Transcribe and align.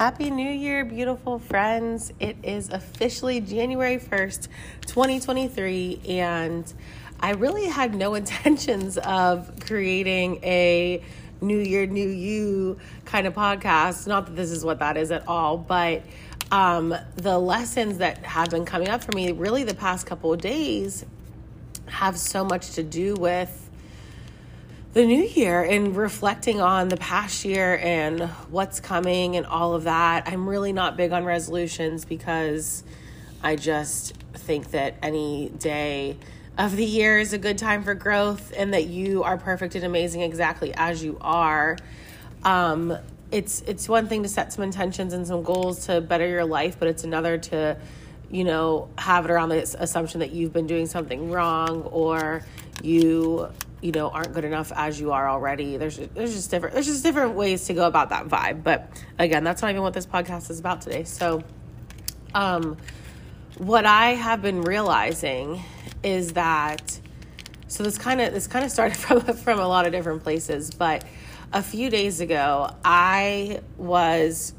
Happy 0.00 0.30
New 0.30 0.50
Year, 0.50 0.82
beautiful 0.86 1.38
friends. 1.38 2.10
It 2.18 2.38
is 2.42 2.70
officially 2.70 3.38
January 3.42 3.98
1st, 3.98 4.48
2023, 4.86 6.00
and 6.08 6.72
I 7.20 7.32
really 7.32 7.66
had 7.66 7.94
no 7.94 8.14
intentions 8.20 8.96
of 8.96 9.52
creating 9.60 10.42
a 10.42 11.04
New 11.42 11.58
Year, 11.58 11.84
New 11.84 12.08
You 12.08 12.78
kind 13.04 13.26
of 13.26 13.34
podcast. 13.34 14.06
Not 14.06 14.24
that 14.24 14.36
this 14.36 14.50
is 14.50 14.64
what 14.64 14.78
that 14.78 14.96
is 14.96 15.10
at 15.10 15.28
all, 15.28 15.58
but 15.58 16.02
um, 16.50 16.94
the 17.16 17.38
lessons 17.38 17.98
that 17.98 18.24
have 18.24 18.48
been 18.48 18.64
coming 18.64 18.88
up 18.88 19.04
for 19.04 19.12
me 19.14 19.32
really 19.32 19.64
the 19.64 19.74
past 19.74 20.06
couple 20.06 20.32
of 20.32 20.40
days 20.40 21.04
have 21.84 22.18
so 22.18 22.42
much 22.42 22.70
to 22.70 22.82
do 22.82 23.16
with 23.16 23.59
the 24.92 25.06
new 25.06 25.22
year 25.22 25.62
and 25.62 25.96
reflecting 25.96 26.60
on 26.60 26.88
the 26.88 26.96
past 26.96 27.44
year 27.44 27.78
and 27.78 28.22
what's 28.50 28.80
coming 28.80 29.36
and 29.36 29.46
all 29.46 29.74
of 29.74 29.84
that. 29.84 30.26
I'm 30.26 30.48
really 30.48 30.72
not 30.72 30.96
big 30.96 31.12
on 31.12 31.24
resolutions 31.24 32.04
because 32.04 32.82
I 33.42 33.54
just 33.54 34.14
think 34.34 34.72
that 34.72 34.96
any 35.00 35.50
day 35.50 36.16
of 36.58 36.74
the 36.74 36.84
year 36.84 37.20
is 37.20 37.32
a 37.32 37.38
good 37.38 37.56
time 37.56 37.84
for 37.84 37.94
growth 37.94 38.52
and 38.56 38.74
that 38.74 38.86
you 38.86 39.22
are 39.22 39.38
perfect 39.38 39.76
and 39.76 39.84
amazing 39.84 40.22
exactly 40.22 40.74
as 40.74 41.04
you 41.04 41.16
are. 41.20 41.78
Um, 42.42 42.96
it's 43.30 43.60
it's 43.62 43.88
one 43.88 44.08
thing 44.08 44.24
to 44.24 44.28
set 44.28 44.52
some 44.52 44.64
intentions 44.64 45.12
and 45.12 45.24
some 45.24 45.44
goals 45.44 45.86
to 45.86 46.00
better 46.00 46.26
your 46.26 46.44
life, 46.44 46.76
but 46.80 46.88
it's 46.88 47.04
another 47.04 47.38
to 47.38 47.76
you 48.28 48.42
know 48.42 48.88
have 48.98 49.24
it 49.24 49.30
around 49.30 49.50
the 49.50 49.62
assumption 49.78 50.18
that 50.18 50.32
you've 50.32 50.52
been 50.52 50.66
doing 50.66 50.86
something 50.86 51.30
wrong 51.30 51.82
or 51.82 52.44
you 52.82 53.48
you 53.80 53.92
know 53.92 54.10
aren't 54.10 54.32
good 54.34 54.44
enough 54.44 54.72
as 54.74 55.00
you 55.00 55.12
are 55.12 55.28
already. 55.28 55.76
There's 55.76 55.96
there's 55.96 56.34
just 56.34 56.50
different 56.50 56.74
there's 56.74 56.86
just 56.86 57.02
different 57.02 57.34
ways 57.34 57.66
to 57.66 57.74
go 57.74 57.86
about 57.86 58.10
that 58.10 58.28
vibe. 58.28 58.62
But 58.62 58.90
again 59.18 59.44
that's 59.44 59.62
not 59.62 59.70
even 59.70 59.82
what 59.82 59.94
this 59.94 60.06
podcast 60.06 60.50
is 60.50 60.60
about 60.60 60.80
today. 60.82 61.04
So 61.04 61.42
um 62.34 62.76
what 63.58 63.84
i 63.84 64.10
have 64.10 64.40
been 64.40 64.62
realizing 64.62 65.62
is 66.02 66.32
that 66.32 66.98
so 67.68 67.82
this 67.82 67.98
kind 67.98 68.20
of 68.20 68.32
this 68.32 68.46
kind 68.46 68.64
of 68.64 68.70
started 68.70 68.96
from 68.96 69.20
from 69.20 69.58
a 69.58 69.66
lot 69.66 69.86
of 69.86 69.92
different 69.92 70.22
places 70.22 70.70
but 70.70 71.04
a 71.52 71.62
few 71.62 71.90
days 71.90 72.20
ago 72.20 72.74
i 72.84 73.60
was 73.76 74.54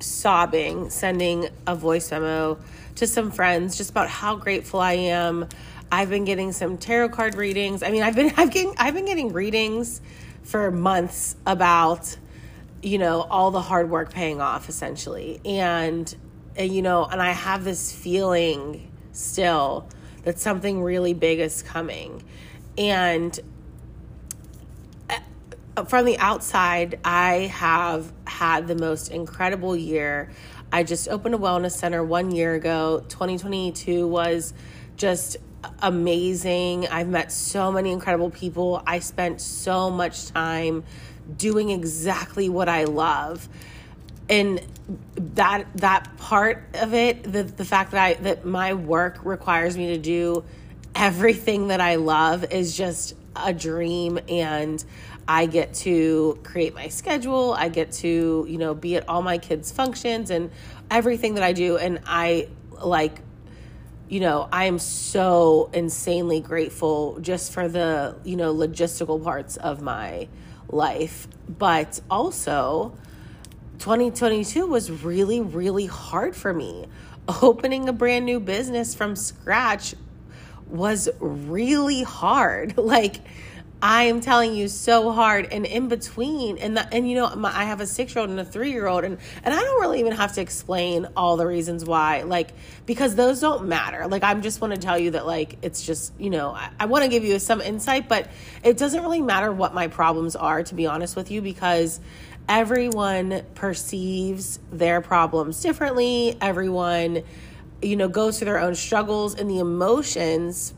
sobbing 0.00 0.90
sending 0.90 1.48
a 1.66 1.76
voice 1.76 2.10
memo 2.10 2.58
to 2.94 3.06
some 3.06 3.30
friends 3.30 3.76
just 3.76 3.90
about 3.90 4.08
how 4.08 4.34
grateful 4.36 4.80
i 4.80 4.94
am 4.94 5.48
I've 5.94 6.10
been 6.10 6.24
getting 6.24 6.50
some 6.50 6.76
tarot 6.76 7.10
card 7.10 7.36
readings. 7.36 7.84
I 7.84 7.90
mean, 7.92 8.02
I've 8.02 8.16
been 8.16 8.32
I've 8.36 8.50
getting 8.50 8.74
I've 8.78 8.94
been 8.94 9.04
getting 9.04 9.32
readings 9.32 10.00
for 10.42 10.70
months 10.70 11.36
about 11.46 12.16
you 12.82 12.98
know 12.98 13.22
all 13.22 13.52
the 13.52 13.60
hard 13.60 13.88
work 13.88 14.12
paying 14.12 14.40
off 14.40 14.68
essentially. 14.68 15.40
And, 15.44 16.12
and 16.56 16.74
you 16.74 16.82
know, 16.82 17.04
and 17.04 17.22
I 17.22 17.30
have 17.30 17.62
this 17.62 17.92
feeling 17.94 18.90
still 19.12 19.88
that 20.24 20.40
something 20.40 20.82
really 20.82 21.14
big 21.14 21.38
is 21.38 21.62
coming. 21.62 22.24
And 22.76 23.38
uh, 25.08 25.84
from 25.84 26.06
the 26.06 26.18
outside, 26.18 26.98
I 27.04 27.52
have 27.52 28.12
had 28.26 28.66
the 28.66 28.74
most 28.74 29.12
incredible 29.12 29.76
year. 29.76 30.30
I 30.72 30.82
just 30.82 31.08
opened 31.08 31.36
a 31.36 31.38
wellness 31.38 31.72
center 31.72 32.02
one 32.02 32.32
year 32.32 32.54
ago. 32.54 33.04
2022 33.08 34.08
was 34.08 34.54
just 34.96 35.36
amazing. 35.82 36.88
I've 36.88 37.08
met 37.08 37.32
so 37.32 37.70
many 37.72 37.92
incredible 37.92 38.30
people. 38.30 38.82
I 38.86 38.98
spent 39.00 39.40
so 39.40 39.90
much 39.90 40.28
time 40.28 40.84
doing 41.36 41.70
exactly 41.70 42.48
what 42.48 42.68
I 42.68 42.84
love. 42.84 43.48
And 44.28 44.60
that 45.16 45.66
that 45.76 46.16
part 46.16 46.64
of 46.74 46.94
it, 46.94 47.22
the 47.22 47.42
the 47.42 47.64
fact 47.64 47.92
that 47.92 48.02
I 48.02 48.14
that 48.22 48.44
my 48.44 48.74
work 48.74 49.24
requires 49.24 49.76
me 49.76 49.88
to 49.88 49.98
do 49.98 50.44
everything 50.94 51.68
that 51.68 51.80
I 51.80 51.96
love 51.96 52.52
is 52.52 52.76
just 52.76 53.14
a 53.36 53.52
dream 53.52 54.18
and 54.28 54.82
I 55.26 55.46
get 55.46 55.74
to 55.74 56.38
create 56.42 56.74
my 56.74 56.88
schedule. 56.88 57.54
I 57.54 57.68
get 57.68 57.92
to, 57.92 58.46
you 58.48 58.58
know, 58.58 58.74
be 58.74 58.96
at 58.96 59.08
all 59.08 59.22
my 59.22 59.38
kids' 59.38 59.72
functions 59.72 60.30
and 60.30 60.50
everything 60.90 61.34
that 61.34 61.42
I 61.42 61.52
do 61.52 61.76
and 61.76 62.00
I 62.06 62.48
like 62.82 63.20
you 64.08 64.20
know, 64.20 64.48
I 64.52 64.64
am 64.66 64.78
so 64.78 65.70
insanely 65.72 66.40
grateful 66.40 67.18
just 67.20 67.52
for 67.52 67.68
the, 67.68 68.16
you 68.24 68.36
know, 68.36 68.54
logistical 68.54 69.22
parts 69.22 69.56
of 69.56 69.80
my 69.80 70.28
life. 70.68 71.26
But 71.48 72.00
also, 72.10 72.96
2022 73.78 74.66
was 74.66 74.90
really, 74.90 75.40
really 75.40 75.86
hard 75.86 76.36
for 76.36 76.52
me. 76.52 76.86
Opening 77.42 77.88
a 77.88 77.92
brand 77.92 78.26
new 78.26 78.40
business 78.40 78.94
from 78.94 79.16
scratch 79.16 79.94
was 80.68 81.08
really 81.18 82.02
hard. 82.02 82.76
Like, 82.84 83.16
I 83.82 84.04
am 84.04 84.22
telling 84.22 84.54
you 84.54 84.68
so 84.68 85.12
hard 85.12 85.52
and 85.52 85.66
in 85.66 85.88
between 85.88 86.56
and 86.56 86.76
the, 86.76 86.94
and 86.94 87.08
you 87.08 87.16
know 87.16 87.34
my, 87.36 87.54
I 87.54 87.64
have 87.64 87.80
a 87.80 87.84
6-year-old 87.84 88.30
and 88.30 88.40
a 88.40 88.44
3-year-old 88.44 89.04
and 89.04 89.18
and 89.42 89.54
I 89.54 89.60
don't 89.60 89.80
really 89.80 90.00
even 90.00 90.12
have 90.12 90.32
to 90.34 90.40
explain 90.40 91.06
all 91.16 91.36
the 91.36 91.46
reasons 91.46 91.84
why 91.84 92.22
like 92.22 92.52
because 92.86 93.14
those 93.14 93.40
don't 93.40 93.68
matter. 93.68 94.06
Like 94.06 94.22
I'm 94.22 94.40
just 94.40 94.60
want 94.60 94.74
to 94.74 94.80
tell 94.80 94.98
you 94.98 95.10
that 95.12 95.26
like 95.26 95.58
it's 95.60 95.84
just 95.84 96.18
you 96.18 96.30
know 96.30 96.50
I, 96.50 96.70
I 96.80 96.86
want 96.86 97.04
to 97.04 97.10
give 97.10 97.24
you 97.24 97.38
some 97.38 97.60
insight 97.60 98.08
but 98.08 98.30
it 98.62 98.78
doesn't 98.78 99.02
really 99.02 99.20
matter 99.20 99.52
what 99.52 99.74
my 99.74 99.88
problems 99.88 100.34
are 100.34 100.62
to 100.62 100.74
be 100.74 100.86
honest 100.86 101.14
with 101.14 101.30
you 101.30 101.42
because 101.42 102.00
everyone 102.48 103.42
perceives 103.54 104.60
their 104.72 105.02
problems 105.02 105.60
differently. 105.60 106.38
Everyone 106.40 107.22
you 107.82 107.96
know 107.96 108.08
goes 108.08 108.38
through 108.38 108.46
their 108.46 108.60
own 108.60 108.74
struggles 108.74 109.34
and 109.34 109.50
the 109.50 109.58
emotions 109.58 110.72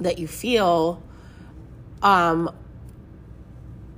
that 0.00 0.18
you 0.18 0.26
feel 0.26 1.02
um, 2.04 2.54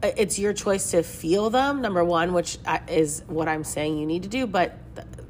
it's 0.03 0.39
your 0.39 0.53
choice 0.53 0.93
to 0.93 1.03
feel 1.03 1.51
them, 1.51 1.83
number 1.83 2.05
one, 2.05 2.33
which 2.33 2.59
is 2.89 3.23
what 3.27 3.49
I'm 3.49 3.65
saying 3.65 3.99
you 3.99 4.07
need 4.07 4.23
to 4.23 4.29
do, 4.29 4.47
but 4.47 4.79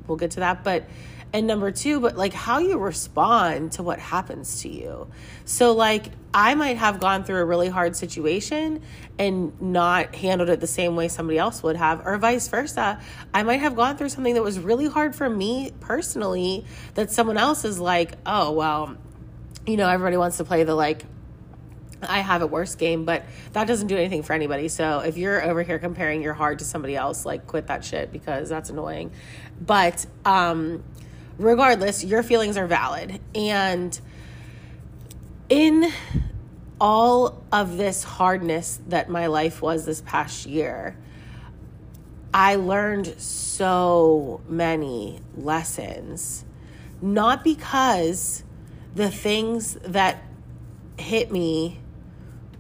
we'll 0.07 0.19
get 0.19 0.33
to 0.33 0.41
that. 0.41 0.63
But, 0.63 0.85
and 1.33 1.47
number 1.47 1.71
two, 1.71 2.01
but 2.01 2.17
like 2.17 2.35
how 2.35 2.59
you 2.59 2.79
respond 2.79 3.73
to 3.73 3.83
what 3.83 3.99
happens 3.99 4.63
to 4.63 4.69
you. 4.69 5.09
So, 5.45 5.73
like, 5.73 6.07
I 6.35 6.55
might 6.55 6.77
have 6.77 7.01
gone 7.01 7.25
through 7.25 7.39
a 7.39 7.45
really 7.45 7.69
hard 7.69 7.97
situation 7.97 8.83
and 9.19 9.59
not 9.61 10.15
handled 10.15 10.51
it 10.51 10.61
the 10.61 10.67
same 10.67 10.97
way 10.97 11.09
somebody 11.09 11.39
else 11.39 11.63
would 11.63 11.77
have, 11.77 12.07
or 12.07 12.19
vice 12.19 12.47
versa. 12.49 13.01
I 13.33 13.43
might 13.43 13.61
have 13.61 13.75
gone 13.75 13.97
through 13.97 14.11
something 14.11 14.35
that 14.35 14.43
was 14.43 14.59
really 14.59 14.87
hard 14.87 15.17
for 15.17 15.31
me 15.31 15.73
personally 15.81 16.67
that 16.95 17.11
someone 17.11 17.39
else 17.39 17.65
is 17.65 17.81
like, 17.81 18.13
oh, 18.27 18.53
well, 18.53 18.97
you 19.67 19.79
know, 19.79 19.89
everybody 19.89 20.19
wants 20.19 20.37
to 20.37 20.45
play 20.45 20.65
the 20.65 20.75
like, 20.75 21.05
I 22.09 22.19
have 22.19 22.43
a 22.43 22.47
worse 22.47 22.75
game, 22.75 23.05
but 23.05 23.25
that 23.53 23.67
doesn't 23.67 23.89
do 23.89 23.97
anything 23.97 24.23
for 24.23 24.33
anybody. 24.33 24.69
So 24.69 25.01
if 25.01 25.17
you're 25.17 25.43
over 25.43 25.63
here 25.63 25.79
comparing 25.79 26.23
your 26.23 26.35
hard 26.35 26.59
to 26.61 26.65
somebody 26.65 26.97
else, 26.97 27.25
like 27.25 27.47
quit 27.47 27.67
that 27.69 27.85
shit 27.85 28.13
because 28.13 28.49
that's 28.49 28.71
annoying. 28.71 29.13
But 29.61 30.07
um, 30.25 30.85
regardless, 31.39 32.05
your 32.05 32.23
feelings 32.23 32.57
are 32.57 32.67
valid. 32.67 33.21
And 33.35 33.99
in 35.49 35.93
all 36.81 37.43
of 37.53 37.77
this 37.77 38.03
hardness 38.03 38.81
that 38.89 39.09
my 39.09 39.27
life 39.27 39.63
was 39.63 39.87
this 39.87 40.01
past 40.03 40.47
year, 40.47 40.97
I 42.35 42.57
learned 42.57 43.19
so 43.19 44.43
many 44.49 45.21
lessons. 45.37 46.45
Not 47.01 47.45
because 47.45 48.45
the 48.95 49.11
things 49.11 49.75
that 49.83 50.23
hit 50.99 51.31
me 51.31 51.81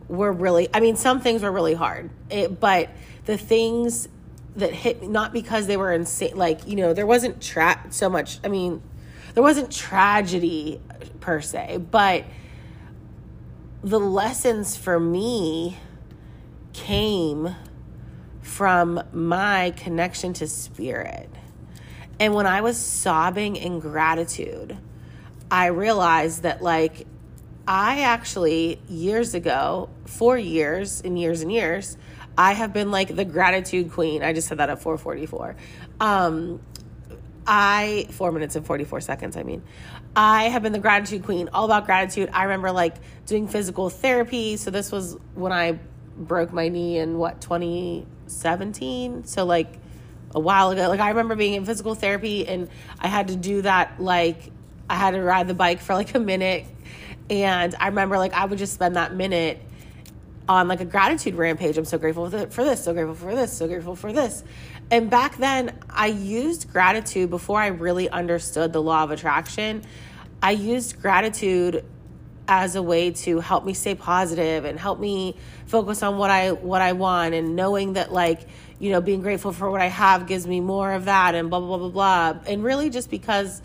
were 0.08 0.32
really 0.32 0.68
i 0.72 0.80
mean 0.80 0.96
some 0.96 1.20
things 1.20 1.42
were 1.42 1.52
really 1.52 1.74
hard. 1.74 2.10
It, 2.30 2.60
but 2.60 2.90
the 3.24 3.36
things 3.36 4.08
that 4.56 4.72
hit 4.72 5.02
me 5.02 5.08
not 5.08 5.32
because 5.32 5.66
they 5.66 5.76
were 5.76 5.92
insane 5.92 6.36
like 6.36 6.66
you 6.66 6.76
know 6.76 6.94
there 6.94 7.06
wasn't 7.06 7.42
tra- 7.42 7.84
so 7.90 8.08
much 8.08 8.38
i 8.44 8.48
mean 8.48 8.82
there 9.34 9.42
wasn't 9.42 9.70
tragedy 9.70 10.80
per 11.20 11.40
se 11.40 11.78
but 11.90 12.24
the 13.82 14.00
lessons 14.00 14.76
for 14.76 14.98
me 14.98 15.76
came 16.72 17.54
from 18.40 19.00
my 19.12 19.72
connection 19.76 20.32
to 20.32 20.46
spirit. 20.46 21.28
And 22.18 22.32
when 22.34 22.46
i 22.46 22.60
was 22.62 22.78
sobbing 22.78 23.56
in 23.56 23.80
gratitude 23.80 24.78
i 25.50 25.66
realized 25.66 26.42
that 26.44 26.62
like 26.62 27.06
I 27.66 28.02
actually, 28.02 28.80
years 28.88 29.34
ago, 29.34 29.90
four 30.04 30.38
years 30.38 31.00
and 31.04 31.18
years 31.18 31.40
and 31.40 31.50
years, 31.50 31.96
I 32.38 32.52
have 32.52 32.72
been 32.72 32.90
like 32.90 33.14
the 33.14 33.24
gratitude 33.24 33.92
queen. 33.92 34.22
I 34.22 34.32
just 34.32 34.48
said 34.48 34.58
that 34.58 34.70
at 34.70 34.80
444. 34.80 35.56
Um, 36.00 36.60
I, 37.46 38.06
four 38.10 38.30
minutes 38.32 38.56
and 38.56 38.66
44 38.66 39.00
seconds, 39.00 39.36
I 39.36 39.42
mean. 39.42 39.62
I 40.14 40.44
have 40.44 40.62
been 40.62 40.72
the 40.72 40.78
gratitude 40.78 41.24
queen, 41.24 41.50
all 41.52 41.64
about 41.64 41.86
gratitude. 41.86 42.30
I 42.32 42.44
remember 42.44 42.72
like 42.72 42.96
doing 43.26 43.48
physical 43.48 43.90
therapy. 43.90 44.56
So 44.56 44.70
this 44.70 44.92
was 44.92 45.16
when 45.34 45.52
I 45.52 45.78
broke 46.16 46.52
my 46.52 46.68
knee 46.68 46.98
in 46.98 47.18
what, 47.18 47.40
2017? 47.40 49.24
So 49.24 49.44
like 49.44 49.78
a 50.34 50.40
while 50.40 50.70
ago. 50.70 50.88
Like 50.88 51.00
I 51.00 51.08
remember 51.08 51.34
being 51.34 51.54
in 51.54 51.64
physical 51.64 51.94
therapy 51.94 52.46
and 52.46 52.68
I 53.00 53.08
had 53.08 53.28
to 53.28 53.36
do 53.36 53.62
that 53.62 54.00
like 54.00 54.52
I 54.88 54.94
had 54.94 55.12
to 55.12 55.22
ride 55.22 55.48
the 55.48 55.54
bike 55.54 55.80
for 55.80 55.94
like 55.94 56.14
a 56.14 56.20
minute 56.20 56.66
and 57.30 57.74
I 57.78 57.88
remember 57.88 58.18
like 58.18 58.32
I 58.32 58.44
would 58.44 58.58
just 58.58 58.74
spend 58.74 58.96
that 58.96 59.14
minute 59.14 59.60
on 60.48 60.68
like 60.68 60.80
a 60.80 60.84
gratitude 60.84 61.34
rampage. 61.34 61.76
I'm 61.76 61.84
so 61.84 61.98
grateful 61.98 62.30
for 62.30 62.64
this, 62.64 62.84
so 62.84 62.92
grateful 62.92 63.14
for 63.14 63.34
this, 63.34 63.52
so 63.52 63.66
grateful 63.66 63.96
for 63.96 64.12
this. 64.12 64.44
And 64.90 65.10
back 65.10 65.36
then, 65.36 65.76
I 65.90 66.06
used 66.06 66.72
gratitude 66.72 67.30
before 67.30 67.60
I 67.60 67.68
really 67.68 68.08
understood 68.08 68.72
the 68.72 68.80
law 68.80 69.02
of 69.02 69.10
attraction. 69.10 69.82
I 70.40 70.52
used 70.52 71.02
gratitude 71.02 71.84
as 72.48 72.76
a 72.76 72.82
way 72.82 73.10
to 73.10 73.40
help 73.40 73.64
me 73.64 73.74
stay 73.74 73.96
positive 73.96 74.64
and 74.64 74.78
help 74.78 75.00
me 75.00 75.36
focus 75.66 76.04
on 76.04 76.16
what 76.16 76.30
I 76.30 76.52
what 76.52 76.80
I 76.80 76.92
want 76.92 77.34
and 77.34 77.56
knowing 77.56 77.94
that 77.94 78.12
like 78.12 78.42
you 78.78 78.92
know 78.92 79.00
being 79.00 79.20
grateful 79.20 79.52
for 79.52 79.68
what 79.68 79.80
I 79.80 79.86
have 79.86 80.28
gives 80.28 80.46
me 80.46 80.60
more 80.60 80.92
of 80.92 81.06
that 81.06 81.34
and 81.34 81.50
blah 81.50 81.58
blah 81.58 81.76
blah 81.76 81.88
blah 81.88 82.32
blah 82.32 82.40
and 82.46 82.62
really 82.62 82.88
just 82.88 83.10
because 83.10 83.62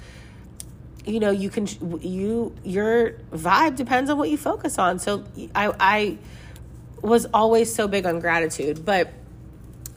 you 1.06 1.20
know 1.20 1.32
you 1.32 1.50
can 1.50 1.68
you 2.02 2.54
your 2.64 3.12
vibe 3.34 3.76
depends 3.76 4.10
on 4.10 4.18
what 4.18 4.30
you 4.30 4.38
focus 4.38 4.78
on 4.78 5.00
so 5.00 5.24
I 5.56 5.74
I 5.80 6.18
was 7.02 7.26
always 7.34 7.74
so 7.74 7.88
big 7.88 8.06
on 8.06 8.20
gratitude 8.20 8.86
but 8.86 9.12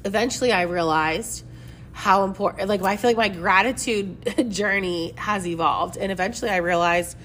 eventually 0.04 0.52
I 0.52 0.62
realized 0.62 1.44
how 1.92 2.24
important 2.24 2.68
like 2.68 2.82
I 2.82 2.96
feel 2.96 3.10
like 3.10 3.16
my 3.16 3.28
gratitude 3.28 4.50
journey 4.50 5.12
has 5.16 5.46
evolved 5.46 5.96
and 5.96 6.10
eventually 6.10 6.50
I 6.50 6.58
realized 6.58 7.16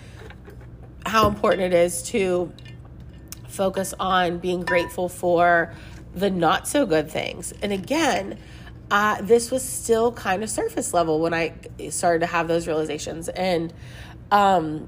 how 1.06 1.28
important 1.28 1.74
it 1.74 1.74
is 1.74 2.04
to 2.04 2.52
focus 3.48 3.94
on 4.00 4.38
being 4.40 4.62
grateful 4.62 5.10
for 5.10 5.74
the 6.14 6.30
not 6.30 6.68
so 6.68 6.86
good 6.86 7.10
things. 7.10 7.54
And 7.62 7.72
again, 7.72 8.40
uh, 8.92 9.22
this 9.22 9.52
was 9.52 9.64
still 9.64 10.12
kind 10.12 10.44
of 10.44 10.50
surface 10.50 10.94
level 10.94 11.20
when 11.20 11.34
I 11.34 11.54
started 11.90 12.20
to 12.20 12.26
have 12.26 12.48
those 12.48 12.68
realizations 12.68 13.30
and 13.30 13.74
um, 14.32 14.88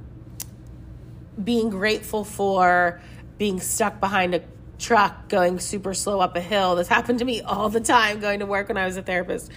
being 1.41 1.69
grateful 1.69 2.23
for 2.23 3.01
being 3.37 3.59
stuck 3.59 3.99
behind 3.99 4.35
a 4.35 4.43
truck 4.79 5.29
going 5.29 5.59
super 5.59 5.93
slow 5.93 6.19
up 6.19 6.35
a 6.35 6.41
hill. 6.41 6.75
This 6.75 6.87
happened 6.87 7.19
to 7.19 7.25
me 7.25 7.41
all 7.41 7.69
the 7.69 7.79
time 7.79 8.19
going 8.19 8.39
to 8.39 8.45
work 8.45 8.67
when 8.67 8.77
I 8.77 8.85
was 8.85 8.97
a 8.97 9.03
therapist. 9.03 9.51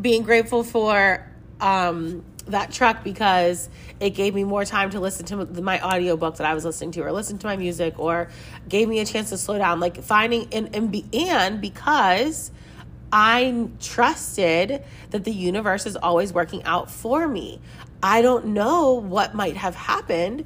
Being 0.00 0.24
grateful 0.24 0.64
for 0.64 1.24
um, 1.60 2.24
that 2.46 2.72
truck 2.72 3.04
because 3.04 3.68
it 4.00 4.10
gave 4.10 4.34
me 4.34 4.44
more 4.44 4.64
time 4.64 4.90
to 4.90 5.00
listen 5.00 5.26
to 5.26 5.62
my 5.62 5.80
audiobook 5.80 6.36
that 6.36 6.46
I 6.46 6.54
was 6.54 6.64
listening 6.64 6.90
to 6.92 7.02
or 7.02 7.12
listen 7.12 7.38
to 7.38 7.46
my 7.46 7.56
music 7.56 7.98
or 7.98 8.28
gave 8.68 8.88
me 8.88 9.00
a 9.00 9.06
chance 9.06 9.30
to 9.30 9.38
slow 9.38 9.58
down 9.58 9.80
like 9.80 10.02
finding 10.02 10.52
and 10.52 10.74
and, 10.74 10.90
be, 10.90 11.04
and 11.12 11.60
because 11.60 12.50
I 13.16 13.68
trusted 13.80 14.82
that 15.10 15.22
the 15.22 15.30
universe 15.30 15.86
is 15.86 15.94
always 15.94 16.32
working 16.32 16.64
out 16.64 16.90
for 16.90 17.28
me. 17.28 17.60
I 18.02 18.22
don't 18.22 18.46
know 18.46 18.94
what 18.94 19.36
might 19.36 19.56
have 19.56 19.76
happened 19.76 20.44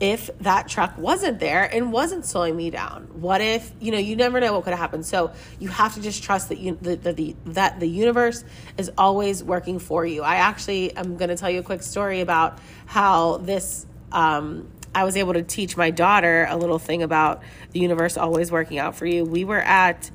if 0.00 0.30
that 0.40 0.68
truck 0.68 0.98
wasn't 0.98 1.40
there 1.40 1.64
and 1.64 1.92
wasn't 1.92 2.26
slowing 2.26 2.56
me 2.56 2.68
down? 2.68 3.04
What 3.14 3.40
if, 3.40 3.72
you 3.80 3.90
know, 3.90 3.98
you 3.98 4.16
never 4.16 4.38
know 4.38 4.52
what 4.52 4.64
could 4.64 4.70
have 4.70 4.78
happened. 4.78 5.06
So 5.06 5.32
you 5.58 5.68
have 5.68 5.94
to 5.94 6.02
just 6.02 6.22
trust 6.22 6.50
that 6.50 6.58
you, 6.58 6.78
the, 6.80 6.96
the, 6.96 7.36
that 7.46 7.80
the 7.80 7.88
universe 7.88 8.44
is 8.76 8.90
always 8.98 9.42
working 9.42 9.78
for 9.78 10.04
you. 10.04 10.22
I 10.22 10.36
actually 10.36 10.94
am 10.96 11.16
going 11.16 11.30
to 11.30 11.36
tell 11.36 11.50
you 11.50 11.60
a 11.60 11.62
quick 11.62 11.82
story 11.82 12.20
about 12.20 12.58
how 12.84 13.38
this, 13.38 13.86
um, 14.12 14.70
I 14.94 15.04
was 15.04 15.16
able 15.16 15.32
to 15.34 15.42
teach 15.42 15.74
my 15.74 15.90
daughter 15.90 16.46
a 16.50 16.56
little 16.58 16.78
thing 16.78 17.02
about 17.02 17.42
the 17.70 17.80
universe 17.80 18.18
always 18.18 18.52
working 18.52 18.78
out 18.78 18.96
for 18.96 19.06
you. 19.06 19.24
We 19.24 19.44
were 19.44 19.60
at 19.60 20.10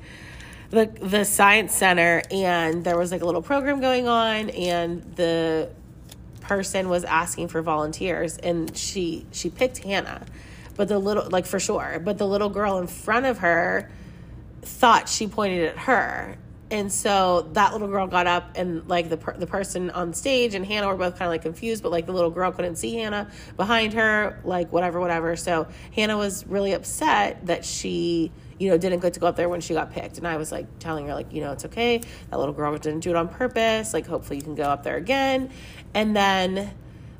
the 0.70 0.86
the 1.00 1.24
science 1.24 1.74
center 1.74 2.22
and 2.30 2.84
there 2.84 2.98
was 2.98 3.12
like 3.12 3.22
a 3.22 3.24
little 3.24 3.42
program 3.42 3.80
going 3.80 4.08
on 4.08 4.50
and 4.50 5.02
the 5.16 5.70
person 6.40 6.88
was 6.88 7.04
asking 7.04 7.48
for 7.48 7.62
volunteers 7.62 8.36
and 8.38 8.76
she 8.76 9.26
she 9.32 9.50
picked 9.50 9.78
Hannah. 9.78 10.24
But 10.76 10.88
the 10.88 10.98
little 10.98 11.28
like 11.30 11.46
for 11.46 11.58
sure, 11.58 12.00
but 12.04 12.18
the 12.18 12.26
little 12.26 12.50
girl 12.50 12.78
in 12.78 12.86
front 12.86 13.26
of 13.26 13.38
her 13.38 13.90
thought 14.62 15.08
she 15.08 15.26
pointed 15.26 15.68
at 15.68 15.78
her. 15.78 16.36
And 16.70 16.92
so 16.92 17.48
that 17.52 17.72
little 17.72 17.88
girl 17.88 18.06
got 18.08 18.26
up 18.26 18.52
and 18.56 18.88
like 18.88 19.08
the 19.08 19.16
per- 19.16 19.36
the 19.36 19.46
person 19.46 19.90
on 19.90 20.12
stage 20.12 20.54
and 20.54 20.66
Hannah 20.66 20.88
were 20.88 20.96
both 20.96 21.12
kind 21.16 21.26
of 21.26 21.30
like 21.30 21.42
confused, 21.42 21.82
but 21.82 21.92
like 21.92 22.06
the 22.06 22.12
little 22.12 22.30
girl 22.30 22.50
couldn't 22.50 22.76
see 22.76 22.94
Hannah 22.94 23.30
behind 23.56 23.92
her, 23.92 24.40
like 24.44 24.72
whatever, 24.72 24.98
whatever. 25.00 25.36
So 25.36 25.68
Hannah 25.94 26.16
was 26.16 26.44
really 26.46 26.72
upset 26.72 27.46
that 27.46 27.64
she 27.64 28.32
you 28.58 28.70
know, 28.70 28.78
didn't 28.78 29.00
get 29.00 29.14
to 29.14 29.20
go 29.20 29.26
up 29.26 29.36
there 29.36 29.48
when 29.48 29.60
she 29.60 29.74
got 29.74 29.92
picked. 29.92 30.18
And 30.18 30.26
I 30.26 30.36
was 30.36 30.50
like 30.50 30.66
telling 30.78 31.06
her, 31.06 31.14
like, 31.14 31.32
you 31.32 31.42
know, 31.42 31.52
it's 31.52 31.64
okay. 31.66 32.00
That 32.30 32.38
little 32.38 32.54
girl 32.54 32.76
didn't 32.78 33.00
do 33.00 33.10
it 33.10 33.16
on 33.16 33.28
purpose. 33.28 33.92
Like, 33.92 34.06
hopefully 34.06 34.38
you 34.38 34.42
can 34.42 34.54
go 34.54 34.64
up 34.64 34.82
there 34.82 34.96
again. 34.96 35.50
And 35.94 36.16
then 36.16 36.72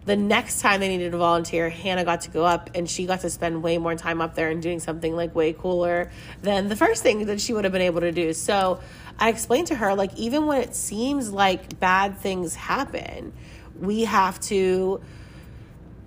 the 0.06 0.16
next 0.16 0.60
time 0.60 0.80
they 0.80 0.88
needed 0.88 1.12
a 1.12 1.18
volunteer, 1.18 1.68
Hannah 1.68 2.04
got 2.04 2.22
to 2.22 2.30
go 2.30 2.44
up 2.44 2.70
and 2.74 2.88
she 2.88 3.06
got 3.06 3.20
to 3.20 3.30
spend 3.30 3.62
way 3.62 3.76
more 3.76 3.96
time 3.96 4.20
up 4.20 4.36
there 4.36 4.48
and 4.50 4.62
doing 4.62 4.78
something 4.78 5.14
like 5.14 5.34
way 5.34 5.52
cooler 5.52 6.10
than 6.42 6.68
the 6.68 6.76
first 6.76 7.02
thing 7.02 7.26
that 7.26 7.40
she 7.40 7.52
would 7.52 7.64
have 7.64 7.72
been 7.72 7.82
able 7.82 8.00
to 8.00 8.12
do. 8.12 8.32
So 8.32 8.80
I 9.18 9.30
explained 9.30 9.66
to 9.68 9.74
her, 9.74 9.94
like, 9.94 10.14
even 10.16 10.46
when 10.46 10.62
it 10.62 10.76
seems 10.76 11.32
like 11.32 11.80
bad 11.80 12.18
things 12.18 12.54
happen, 12.54 13.32
we 13.80 14.04
have 14.04 14.38
to 14.40 15.00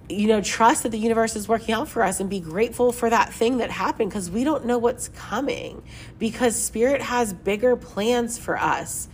you 0.10 0.28
know, 0.28 0.42
trust 0.42 0.84
that 0.84 0.90
the 0.90 0.98
universe 0.98 1.36
is 1.36 1.48
working 1.48 1.76
out 1.76 1.88
for 1.88 2.02
us 2.02 2.20
and 2.20 2.32
be 2.32 2.40
grateful 2.40 2.92
for 2.92 3.10
that 3.12 3.32
thing 3.32 3.58
that 3.58 3.70
happened 3.70 4.10
because 4.10 4.32
we 4.32 4.44
don't 4.44 4.66
know 4.66 4.80
what's 4.80 5.10
coming 5.10 5.84
because 6.18 6.56
spirit 6.56 7.00
has 7.02 7.32
bigger 7.32 7.76
plans 7.76 8.36
for 8.36 8.58
us. 8.58 9.08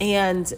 And 0.00 0.52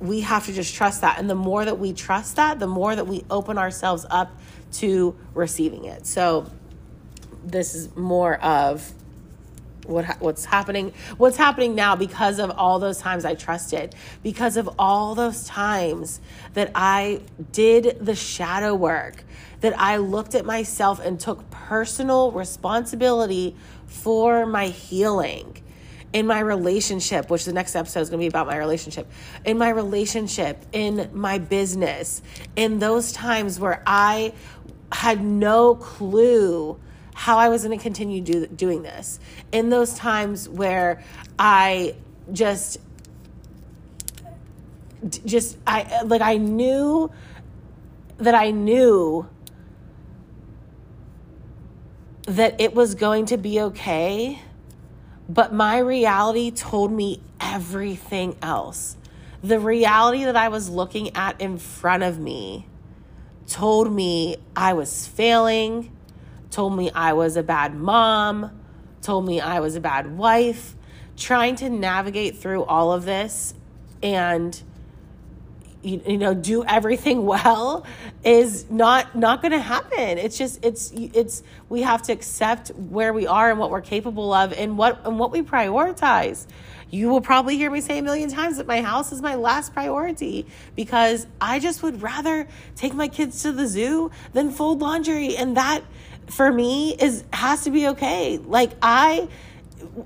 we 0.00 0.20
have 0.20 0.46
to 0.46 0.52
just 0.52 0.74
trust 0.74 1.00
that. 1.00 1.18
And 1.18 1.28
the 1.28 1.34
more 1.34 1.64
that 1.64 1.78
we 1.78 1.92
trust 1.92 2.36
that, 2.36 2.58
the 2.58 2.66
more 2.66 2.94
that 2.94 3.06
we 3.06 3.24
open 3.30 3.58
ourselves 3.58 4.04
up 4.10 4.30
to 4.74 5.16
receiving 5.34 5.84
it. 5.84 6.06
So, 6.06 6.50
this 7.44 7.74
is 7.74 7.94
more 7.96 8.36
of 8.36 8.92
what 9.86 10.20
what's 10.20 10.44
happening 10.44 10.92
what's 11.16 11.36
happening 11.36 11.76
now 11.76 11.94
because 11.94 12.40
of 12.40 12.50
all 12.50 12.80
those 12.80 12.98
times 12.98 13.24
I 13.24 13.34
trusted 13.34 13.94
because 14.22 14.56
of 14.56 14.68
all 14.80 15.14
those 15.14 15.44
times 15.44 16.20
that 16.54 16.72
I 16.74 17.20
did 17.52 17.98
the 18.00 18.16
shadow 18.16 18.74
work 18.74 19.22
that 19.60 19.78
I 19.78 19.98
looked 19.98 20.34
at 20.34 20.44
myself 20.44 20.98
and 20.98 21.18
took 21.18 21.48
personal 21.50 22.32
responsibility 22.32 23.56
for 23.86 24.44
my 24.44 24.66
healing 24.66 25.62
in 26.12 26.26
my 26.26 26.40
relationship, 26.40 27.30
which 27.30 27.44
the 27.44 27.52
next 27.52 27.74
episode 27.74 28.00
is 28.00 28.10
going 28.10 28.20
to 28.20 28.22
be 28.22 28.28
about 28.28 28.46
my 28.46 28.56
relationship, 28.56 29.10
in 29.44 29.58
my 29.58 29.68
relationship, 29.68 30.64
in 30.72 31.10
my 31.12 31.38
business, 31.38 32.22
in 32.54 32.78
those 32.78 33.12
times 33.12 33.60
where 33.60 33.82
I 33.86 34.32
had 34.92 35.22
no 35.22 35.74
clue 35.74 36.78
how 37.14 37.38
I 37.38 37.48
was 37.48 37.64
going 37.64 37.76
to 37.76 37.82
continue 37.82 38.20
do, 38.20 38.46
doing 38.46 38.82
this. 38.82 39.18
In 39.50 39.70
those 39.70 39.94
times 39.94 40.48
where 40.48 41.02
I 41.38 41.94
just 42.32 42.78
just 45.24 45.56
I 45.66 46.02
like 46.02 46.20
I 46.20 46.36
knew 46.36 47.10
that 48.18 48.34
I 48.34 48.50
knew 48.50 49.28
that 52.26 52.60
it 52.60 52.74
was 52.74 52.94
going 52.94 53.26
to 53.26 53.36
be 53.36 53.60
okay, 53.60 54.42
but 55.28 55.52
my 55.52 55.78
reality 55.78 56.50
told 56.50 56.92
me 56.92 57.20
everything 57.40 58.36
else. 58.42 58.96
The 59.42 59.60
reality 59.60 60.24
that 60.24 60.36
I 60.36 60.48
was 60.48 60.68
looking 60.68 61.14
at 61.14 61.40
in 61.40 61.58
front 61.58 62.02
of 62.02 62.18
me 62.18 62.66
told 63.46 63.92
me 63.92 64.36
I 64.54 64.72
was 64.72 65.06
failing, 65.06 65.96
told 66.50 66.76
me 66.76 66.90
I 66.92 67.12
was 67.12 67.36
a 67.36 67.42
bad 67.42 67.74
mom, 67.74 68.60
told 69.02 69.26
me 69.26 69.40
I 69.40 69.60
was 69.60 69.76
a 69.76 69.80
bad 69.80 70.16
wife. 70.16 70.74
Trying 71.16 71.56
to 71.56 71.70
navigate 71.70 72.36
through 72.38 72.64
all 72.64 72.92
of 72.92 73.04
this 73.04 73.54
and 74.02 74.62
you, 75.82 76.00
you 76.06 76.18
know 76.18 76.34
do 76.34 76.64
everything 76.64 77.24
well 77.34 77.86
is 78.24 78.68
not 78.70 79.16
not 79.16 79.42
going 79.42 79.52
to 79.52 79.60
happen. 79.60 80.18
It's 80.18 80.36
just 80.36 80.64
it's 80.64 80.92
it's 80.94 81.42
we 81.68 81.82
have 81.82 82.02
to 82.02 82.12
accept 82.12 82.68
where 82.70 83.12
we 83.12 83.26
are 83.26 83.50
and 83.50 83.58
what 83.58 83.70
we're 83.70 83.80
capable 83.80 84.32
of 84.32 84.52
and 84.52 84.76
what 84.78 85.04
and 85.06 85.18
what 85.18 85.32
we 85.32 85.42
prioritize. 85.42 86.46
You 86.88 87.08
will 87.08 87.20
probably 87.20 87.56
hear 87.56 87.70
me 87.70 87.80
say 87.80 87.98
a 87.98 88.02
million 88.02 88.30
times 88.30 88.58
that 88.58 88.66
my 88.66 88.80
house 88.80 89.10
is 89.10 89.20
my 89.20 89.34
last 89.34 89.72
priority 89.72 90.46
because 90.76 91.26
I 91.40 91.58
just 91.58 91.82
would 91.82 92.00
rather 92.00 92.46
take 92.76 92.94
my 92.94 93.08
kids 93.08 93.42
to 93.42 93.50
the 93.50 93.66
zoo 93.66 94.12
than 94.32 94.50
fold 94.50 94.80
laundry. 94.80 95.36
And 95.36 95.56
that 95.56 95.82
for 96.28 96.52
me 96.52 96.94
is 96.94 97.24
has 97.32 97.64
to 97.64 97.70
be 97.70 97.88
okay. 97.88 98.38
Like 98.38 98.72
I 98.80 99.28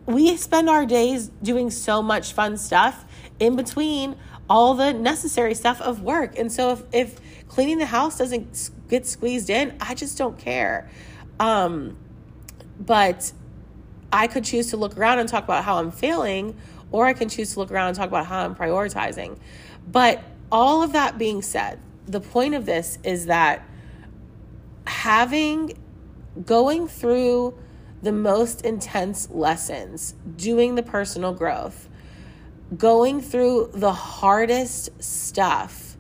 we 0.07 0.37
spend 0.37 0.69
our 0.69 0.87
days 0.87 1.31
doing 1.43 1.71
so 1.71 2.03
much 2.03 2.33
fun 2.33 2.57
stuff 2.57 3.05
in 3.39 3.57
between 3.57 4.17
all 4.51 4.75
the 4.75 4.93
necessary 4.93 5.55
stuff 5.55 5.81
of 5.81 6.03
work. 6.03 6.37
And 6.37 6.51
so 6.51 6.73
if, 6.73 6.83
if 6.93 7.49
cleaning 7.49 7.79
the 7.79 7.87
house 7.87 8.19
doesn't 8.19 8.71
get 8.89 9.07
squeezed 9.07 9.49
in, 9.49 9.77
I 9.81 9.95
just 9.95 10.19
don't 10.19 10.37
care. 10.37 10.91
Um, 11.39 11.97
but 12.81 13.33
I 14.13 14.27
could 14.27 14.45
choose 14.45 14.71
to 14.71 14.77
look 14.77 14.99
around 14.99 15.21
and 15.21 15.29
talk 15.29 15.45
about 15.45 15.63
how 15.63 15.79
I'm 15.79 15.93
failing, 15.93 16.57
or 16.91 17.07
I 17.07 17.13
can 17.13 17.29
choose 17.29 17.55
to 17.55 17.61
look 17.61 17.71
around 17.71 17.89
and 17.89 17.97
talk 17.97 18.09
about 18.09 18.27
how 18.27 18.45
I'm 18.45 18.57
prioritizing. 18.57 19.39
But 19.87 20.25
all 20.51 20.83
of 20.83 20.93
that 20.93 21.17
being 21.17 21.43
said, 21.43 21.79
the 22.07 22.21
point 22.21 22.55
of 22.55 22.67
this 22.67 22.99
is 23.05 23.27
that 23.27 23.65
having 24.85 25.79
going 26.45 26.89
through 26.89 27.57
the 28.03 28.11
most 28.11 28.65
intense 28.65 29.31
lessons, 29.31 30.15
doing 30.37 30.75
the 30.75 30.83
personal 30.83 31.33
growth, 31.33 31.89
going 32.77 33.21
through 33.21 33.71
the 33.75 33.93
hardest 33.93 35.03
stuff 35.03 35.97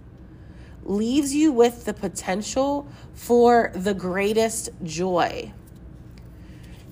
leaves 0.85 1.35
you 1.35 1.53
with 1.53 1.85
the 1.85 1.95
potential 1.95 2.89
for 3.12 3.71
the 3.75 3.95
greatest 3.95 4.71
joy. 4.83 5.53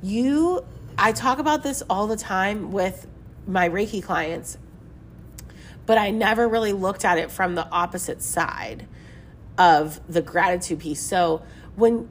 You, 0.02 0.64
I 0.96 1.12
talk 1.12 1.38
about 1.38 1.62
this 1.62 1.82
all 1.88 2.06
the 2.06 2.16
time 2.16 2.70
with 2.70 3.06
my 3.46 3.68
Reiki 3.68 4.02
clients, 4.02 4.58
but 5.86 5.98
I 5.98 6.10
never 6.10 6.46
really 6.46 6.72
looked 6.72 7.04
at 7.04 7.18
it 7.18 7.30
from 7.30 7.54
the 7.54 7.68
opposite 7.70 8.22
side 8.22 8.86
of 9.56 10.00
the 10.08 10.22
gratitude 10.22 10.80
piece. 10.80 11.00
So, 11.00 11.42
when 11.74 12.08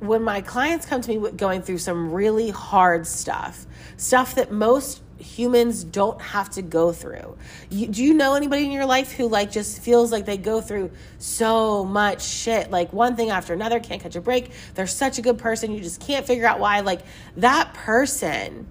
when 0.00 0.22
my 0.22 0.40
clients 0.40 0.86
come 0.86 1.02
to 1.02 1.08
me 1.10 1.18
with 1.18 1.36
going 1.36 1.60
through 1.60 1.78
some 1.78 2.12
really 2.12 2.50
hard 2.50 3.06
stuff, 3.06 3.66
stuff 3.98 4.34
that 4.36 4.50
most 4.50 5.02
humans 5.22 5.84
don't 5.84 6.20
have 6.20 6.50
to 6.50 6.62
go 6.62 6.92
through. 6.92 7.36
You, 7.70 7.88
do 7.88 8.02
you 8.02 8.14
know 8.14 8.34
anybody 8.34 8.64
in 8.64 8.70
your 8.70 8.86
life 8.86 9.12
who 9.12 9.28
like 9.28 9.50
just 9.50 9.80
feels 9.80 10.12
like 10.12 10.26
they 10.26 10.36
go 10.36 10.60
through 10.60 10.90
so 11.18 11.84
much 11.84 12.24
shit, 12.24 12.70
like 12.70 12.92
one 12.92 13.16
thing 13.16 13.30
after 13.30 13.54
another, 13.54 13.80
can't 13.80 14.02
catch 14.02 14.16
a 14.16 14.20
break? 14.20 14.50
They're 14.74 14.86
such 14.86 15.18
a 15.18 15.22
good 15.22 15.38
person, 15.38 15.72
you 15.72 15.80
just 15.80 16.00
can't 16.00 16.26
figure 16.26 16.46
out 16.46 16.60
why. 16.60 16.80
Like 16.80 17.02
that 17.36 17.74
person 17.74 18.66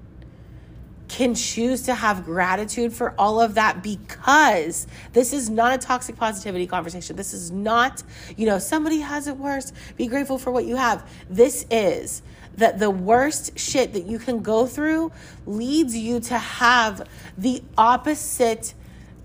can 1.11 1.35
choose 1.35 1.81
to 1.81 1.93
have 1.93 2.23
gratitude 2.23 2.93
for 2.93 3.13
all 3.17 3.41
of 3.41 3.55
that 3.55 3.83
because 3.83 4.87
this 5.11 5.33
is 5.33 5.49
not 5.49 5.73
a 5.73 5.77
toxic 5.77 6.15
positivity 6.15 6.65
conversation. 6.65 7.17
This 7.17 7.33
is 7.33 7.51
not, 7.51 8.01
you 8.37 8.45
know, 8.45 8.59
somebody 8.59 8.99
has 9.01 9.27
it 9.27 9.35
worse. 9.35 9.73
Be 9.97 10.07
grateful 10.07 10.37
for 10.37 10.51
what 10.51 10.63
you 10.63 10.77
have. 10.77 11.05
This 11.29 11.65
is 11.69 12.21
that 12.55 12.79
the 12.79 12.89
worst 12.89 13.57
shit 13.57 13.93
that 13.93 14.05
you 14.05 14.19
can 14.19 14.41
go 14.41 14.65
through 14.65 15.11
leads 15.45 15.95
you 15.95 16.19
to 16.19 16.37
have 16.37 17.07
the 17.37 17.63
opposite 17.77 18.73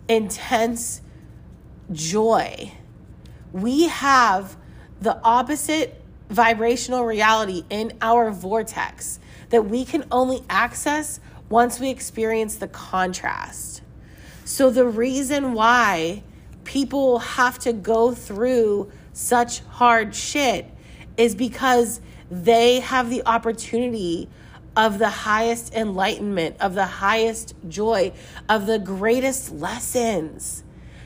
intense 0.08 1.02
joy. 1.92 2.72
We 3.52 3.88
have 3.88 4.56
the 5.00 5.20
opposite 5.22 6.02
vibrational 6.28 7.04
reality 7.04 7.64
in 7.70 7.92
our 8.00 8.30
vortex 8.30 9.20
that 9.50 9.66
we 9.66 9.84
can 9.84 10.04
only 10.10 10.42
access 10.50 11.20
once 11.48 11.78
we 11.78 11.90
experience 11.90 12.56
the 12.56 12.68
contrast. 12.68 13.82
So, 14.44 14.70
the 14.70 14.86
reason 14.86 15.54
why 15.54 16.22
people 16.64 17.20
have 17.20 17.58
to 17.60 17.72
go 17.72 18.12
through 18.12 18.90
such 19.12 19.60
hard 19.60 20.14
shit 20.14 20.66
is 21.16 21.34
because 21.34 22.00
they 22.30 22.80
have 22.80 23.10
the 23.10 23.22
opportunity 23.26 24.28
of 24.76 24.98
the 24.98 25.08
highest 25.08 25.74
enlightenment, 25.74 26.56
of 26.60 26.74
the 26.74 26.84
highest 26.84 27.54
joy, 27.68 28.12
of 28.48 28.66
the 28.66 28.78
greatest 28.78 29.52
lessons. 29.52 30.62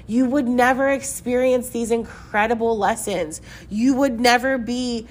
You 0.07 0.25
would 0.25 0.49
never 0.49 0.89
experience 0.89 1.69
these 1.69 1.93
incredible 1.93 2.77
lessons. 2.77 3.41
You 3.69 3.95
would 3.95 4.19
never 4.19 4.59
be 4.59 5.07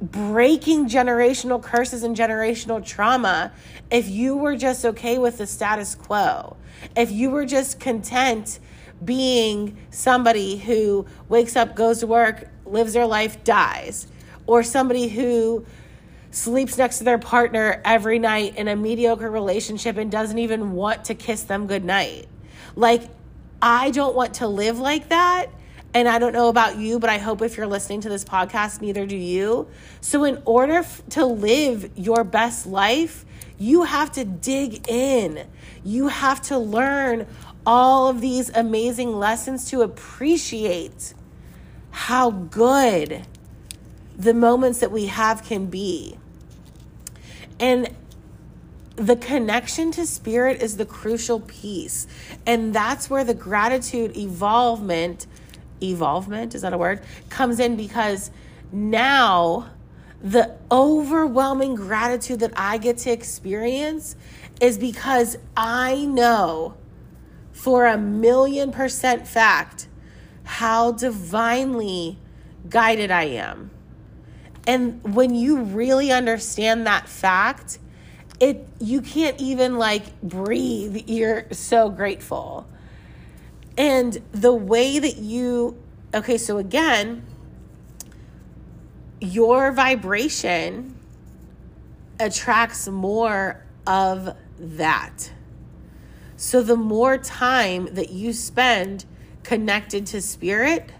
breaking 0.00 0.88
generational 0.88 1.62
curses 1.62 2.02
and 2.02 2.16
generational 2.16 2.84
trauma 2.84 3.52
if 3.90 4.08
you 4.08 4.36
were 4.36 4.56
just 4.56 4.84
okay 4.84 5.18
with 5.18 5.38
the 5.38 5.46
status 5.46 5.94
quo, 5.94 6.56
if 6.96 7.10
you 7.10 7.30
were 7.30 7.46
just 7.46 7.80
content 7.80 8.60
being 9.04 9.76
somebody 9.90 10.56
who 10.56 11.06
wakes 11.28 11.56
up, 11.56 11.74
goes 11.74 12.00
to 12.00 12.06
work, 12.06 12.48
lives 12.64 12.92
their 12.92 13.06
life, 13.06 13.42
dies, 13.44 14.06
or 14.46 14.62
somebody 14.62 15.08
who 15.08 15.64
sleeps 16.30 16.76
next 16.76 16.98
to 16.98 17.04
their 17.04 17.18
partner 17.18 17.80
every 17.84 18.18
night 18.18 18.56
in 18.56 18.68
a 18.68 18.76
mediocre 18.76 19.30
relationship 19.30 19.96
and 19.96 20.10
doesn't 20.10 20.38
even 20.38 20.72
want 20.72 21.04
to 21.06 21.14
kiss 21.14 21.44
them 21.44 21.66
goodnight. 21.66 22.26
Like, 22.74 23.02
I 23.62 23.90
don't 23.92 24.14
want 24.14 24.34
to 24.34 24.48
live 24.48 24.78
like 24.78 25.08
that. 25.08 25.46
And 25.94 26.08
I 26.08 26.18
don't 26.18 26.32
know 26.32 26.48
about 26.48 26.76
you, 26.76 26.98
but 26.98 27.08
I 27.08 27.18
hope 27.18 27.40
if 27.40 27.56
you're 27.56 27.68
listening 27.68 28.00
to 28.00 28.08
this 28.08 28.24
podcast, 28.24 28.80
neither 28.80 29.06
do 29.06 29.16
you. 29.16 29.68
So, 30.00 30.24
in 30.24 30.42
order 30.44 30.78
f- 30.78 31.02
to 31.10 31.24
live 31.24 31.88
your 31.94 32.24
best 32.24 32.66
life, 32.66 33.24
you 33.58 33.84
have 33.84 34.10
to 34.12 34.24
dig 34.24 34.88
in. 34.88 35.46
You 35.84 36.08
have 36.08 36.42
to 36.42 36.58
learn 36.58 37.28
all 37.64 38.08
of 38.08 38.20
these 38.20 38.50
amazing 38.50 39.16
lessons 39.16 39.70
to 39.70 39.82
appreciate 39.82 41.14
how 41.90 42.32
good 42.32 43.24
the 44.16 44.34
moments 44.34 44.80
that 44.80 44.90
we 44.90 45.06
have 45.06 45.42
can 45.42 45.66
be. 45.66 46.16
And 47.58 47.94
the 48.96 49.16
connection 49.16 49.90
to 49.92 50.06
spirit 50.06 50.62
is 50.62 50.76
the 50.76 50.86
crucial 50.86 51.40
piece. 51.40 52.06
And 52.46 52.74
that's 52.74 53.10
where 53.10 53.24
the 53.24 53.34
gratitude 53.34 54.16
evolvement 54.16 55.26
evolvement, 55.82 56.54
is 56.54 56.62
that 56.62 56.72
a 56.72 56.78
word? 56.78 57.02
Comes 57.28 57.60
in 57.60 57.76
because 57.76 58.30
now 58.72 59.70
the 60.22 60.56
overwhelming 60.70 61.74
gratitude 61.74 62.40
that 62.40 62.52
I 62.56 62.78
get 62.78 62.98
to 62.98 63.10
experience 63.10 64.16
is 64.60 64.78
because 64.78 65.36
I 65.56 66.04
know 66.06 66.74
for 67.52 67.86
a 67.86 67.98
million 67.98 68.72
percent 68.72 69.26
fact 69.28 69.88
how 70.44 70.92
divinely 70.92 72.18
guided 72.68 73.10
I 73.10 73.24
am. 73.24 73.70
And 74.66 75.14
when 75.14 75.34
you 75.34 75.60
really 75.60 76.10
understand 76.10 76.86
that 76.86 77.08
fact, 77.08 77.78
it 78.40 78.66
you 78.80 79.00
can't 79.00 79.40
even 79.40 79.78
like 79.78 80.20
breathe. 80.22 81.08
You're 81.08 81.46
so 81.52 81.90
grateful. 81.90 82.66
And 83.76 84.22
the 84.32 84.52
way 84.52 84.98
that 84.98 85.16
you, 85.16 85.82
okay, 86.14 86.38
so 86.38 86.58
again, 86.58 87.26
your 89.20 89.72
vibration 89.72 90.96
attracts 92.20 92.86
more 92.88 93.64
of 93.86 94.36
that. 94.58 95.32
So 96.36 96.62
the 96.62 96.76
more 96.76 97.18
time 97.18 97.94
that 97.94 98.10
you 98.10 98.32
spend 98.32 99.04
connected 99.42 100.06
to 100.06 100.20
spirit 100.20 100.90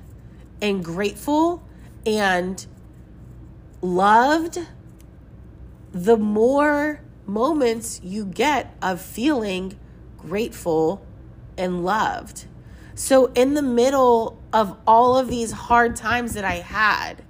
and 0.60 0.84
grateful 0.84 1.62
and 2.06 2.66
loved, 3.84 4.58
the 5.92 6.16
more 6.16 7.00
moments 7.26 8.00
you 8.02 8.24
get 8.24 8.74
of 8.82 9.00
feeling 9.00 9.78
grateful 10.16 11.04
and 11.56 11.84
loved. 11.84 12.46
So, 12.96 13.26
in 13.34 13.54
the 13.54 13.62
middle 13.62 14.40
of 14.52 14.76
all 14.86 15.18
of 15.18 15.28
these 15.28 15.52
hard 15.52 15.96
times 15.96 16.34
that 16.34 16.44
I 16.44 16.54
had, 16.54 17.22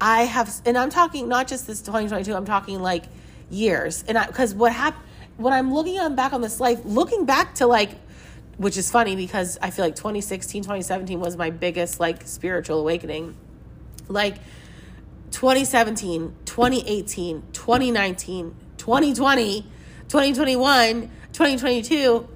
I 0.00 0.22
have, 0.22 0.60
and 0.66 0.76
I'm 0.76 0.90
talking 0.90 1.28
not 1.28 1.46
just 1.46 1.66
this 1.66 1.80
2022, 1.80 2.34
I'm 2.34 2.44
talking 2.44 2.80
like 2.80 3.04
years. 3.50 4.04
And 4.08 4.18
I, 4.18 4.26
because 4.26 4.54
what 4.54 4.72
happened, 4.72 5.04
when 5.36 5.52
I'm 5.52 5.72
looking 5.72 5.98
on 5.98 6.14
back 6.14 6.32
on 6.32 6.40
this 6.40 6.60
life, 6.60 6.80
looking 6.84 7.26
back 7.26 7.54
to 7.56 7.66
like, 7.66 7.90
which 8.56 8.76
is 8.76 8.90
funny 8.90 9.16
because 9.16 9.58
I 9.60 9.70
feel 9.70 9.84
like 9.84 9.96
2016, 9.96 10.62
2017 10.62 11.20
was 11.20 11.36
my 11.36 11.50
biggest 11.50 12.00
like 12.00 12.26
spiritual 12.26 12.80
awakening. 12.80 13.36
Like 14.08 14.36
2017, 15.34 16.32
2018, 16.44 17.42
2019, 17.52 18.54
2020, 18.78 19.62
2021, 20.08 21.00
2022, 21.32 22.28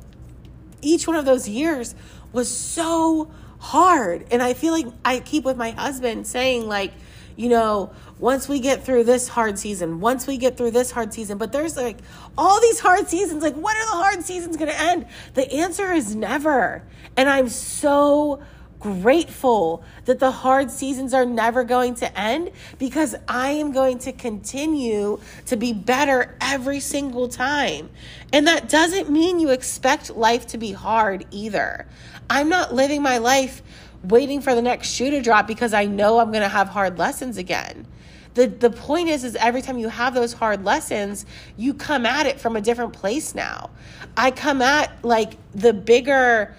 each 0.82 1.06
one 1.06 1.14
of 1.16 1.24
those 1.24 1.48
years 1.48 1.94
was 2.32 2.54
so 2.54 3.30
hard. 3.60 4.26
And 4.32 4.42
I 4.42 4.52
feel 4.52 4.72
like 4.72 4.86
I 5.04 5.20
keep 5.20 5.44
with 5.44 5.56
my 5.56 5.70
husband 5.70 6.26
saying, 6.26 6.66
like, 6.66 6.92
you 7.36 7.48
know, 7.48 7.92
once 8.18 8.48
we 8.48 8.58
get 8.58 8.84
through 8.84 9.04
this 9.04 9.28
hard 9.28 9.60
season, 9.60 10.00
once 10.00 10.26
we 10.26 10.36
get 10.36 10.56
through 10.56 10.72
this 10.72 10.90
hard 10.90 11.14
season, 11.14 11.38
but 11.38 11.52
there's 11.52 11.76
like 11.76 11.98
all 12.36 12.60
these 12.60 12.80
hard 12.80 13.08
seasons. 13.08 13.44
Like, 13.44 13.54
when 13.54 13.76
are 13.76 13.86
the 13.86 14.02
hard 14.02 14.24
seasons 14.24 14.56
going 14.56 14.72
to 14.72 14.80
end? 14.80 15.06
The 15.34 15.48
answer 15.52 15.92
is 15.92 16.16
never. 16.16 16.82
And 17.16 17.28
I'm 17.28 17.48
so 17.48 18.42
grateful 18.80 19.82
that 20.04 20.18
the 20.18 20.30
hard 20.30 20.70
seasons 20.70 21.12
are 21.12 21.26
never 21.26 21.64
going 21.64 21.94
to 21.97 22.18
end 22.18 22.50
because 22.78 23.14
I 23.26 23.50
am 23.50 23.73
going 23.73 23.99
to 24.00 24.12
continue 24.12 25.20
to 25.47 25.56
be 25.56 25.73
better 25.73 26.37
every 26.40 26.80
single 26.80 27.28
time. 27.28 27.90
And 28.32 28.47
that 28.47 28.68
doesn't 28.68 29.11
mean 29.11 29.40
you 29.40 29.50
expect 29.50 30.11
life 30.16 30.47
to 30.49 30.58
be 30.58 30.73
hard 30.73 31.26
either. 31.30 31.87
I'm 32.30 32.49
not 32.49 32.75
living 32.75 33.02
my 33.02 33.18
life 33.18 33.62
waiting 34.04 34.40
for 34.40 34.54
the 34.54 34.62
next 34.62 34.90
shoe 34.92 35.11
to 35.11 35.20
drop 35.20 35.47
because 35.47 35.75
I 35.75 35.87
know 35.87 36.18
I'm 36.18 36.30
going 36.30 36.42
to 36.42 36.49
have 36.49 36.68
hard 36.68 36.99
lessons 36.99 37.37
again. 37.37 37.87
the 38.35 38.47
the 38.47 38.70
point 38.70 39.08
is 39.08 39.25
is 39.25 39.35
every 39.37 39.62
time 39.62 39.78
you 39.78 39.88
have 39.88 40.14
those 40.14 40.32
hard 40.32 40.64
lessons 40.64 41.26
you 41.56 41.75
come 41.75 42.06
at 42.06 42.26
it 42.26 42.38
from 42.40 42.54
a 42.56 42.61
different 42.61 42.92
place 42.92 43.35
now 43.35 43.70
i 44.16 44.30
come 44.30 44.62
at 44.62 44.92
like 45.02 45.32
the 45.54 45.73
bigger 45.73 46.54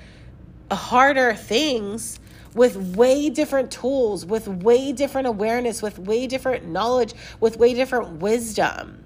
harder 0.72 1.34
things 1.34 2.20
with 2.54 2.96
way 2.96 3.30
different 3.30 3.72
tools 3.72 4.26
with 4.26 4.48
way 4.48 4.92
different 4.92 5.28
awareness 5.28 5.82
with 5.82 6.00
way 6.00 6.28
different 6.28 6.68
knowledge 6.68 7.14
with 7.40 7.58
way 7.58 7.74
different 7.74 8.20
wisdom 8.20 9.04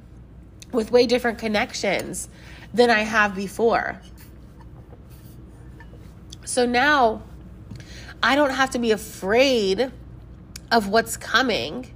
with 0.72 0.92
way 0.92 1.06
different 1.06 1.38
connections 1.38 2.30
than 2.74 2.90
i 2.90 3.00
have 3.02 3.36
before 3.36 4.00
so 6.46 6.66
now 6.66 7.22
i 8.22 8.36
don't 8.36 8.52
have 8.52 8.70
to 8.70 8.80
be 8.80 8.92
afraid 8.92 9.92
of 10.72 10.88
what's 10.88 11.18
coming 11.18 11.94